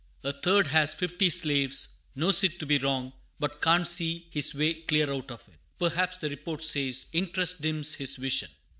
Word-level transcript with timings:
A 0.23 0.33
third 0.33 0.65
has 0.65 0.95
fifty 0.95 1.29
slaves; 1.29 1.89
knows 2.15 2.43
it 2.43 2.57
to 2.57 2.65
be 2.65 2.79
wrong, 2.79 3.13
but 3.39 3.61
can't 3.61 3.87
see 3.87 4.25
his 4.31 4.55
way 4.55 4.73
clear 4.73 5.13
out 5.13 5.29
of 5.29 5.47
it. 5.47 5.59
"Perhaps," 5.77 6.17
the 6.17 6.29
report 6.29 6.63
says, 6.63 7.05
"interest 7.13 7.61
dims 7.61 7.93
his 7.93 8.15
vision." 8.15 8.49